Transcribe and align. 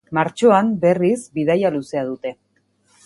Martxoan, 0.17 0.71
berriz, 0.85 1.19
bidaia 1.35 1.73
luzea 1.77 2.03
dute. 2.11 2.33